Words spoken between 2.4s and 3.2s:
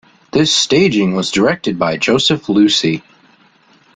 Losey.